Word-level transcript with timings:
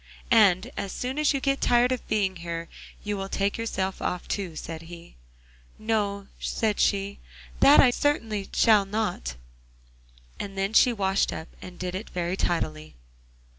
'And 0.31 0.71
as 0.77 0.91
soon 0.91 1.19
as 1.19 1.31
you 1.31 1.39
get 1.39 1.61
tired 1.61 1.91
of 1.91 2.07
being 2.07 2.37
here 2.37 2.67
you 3.03 3.15
will 3.15 3.29
take 3.29 3.55
yourself 3.55 4.01
off 4.01 4.27
too,' 4.27 4.55
said 4.55 4.81
he. 4.89 5.13
'No,' 5.77 6.25
said 6.39 6.79
she, 6.79 7.19
'that 7.59 7.79
I 7.79 7.91
shall 7.91 8.01
certainly 8.01 8.49
not.' 8.67 9.35
And 10.39 10.57
then 10.57 10.73
she 10.73 10.91
washed 10.91 11.31
up, 11.31 11.49
and 11.61 11.77
did 11.77 11.93
it 11.93 12.09
very 12.09 12.35
tidily. 12.35 12.95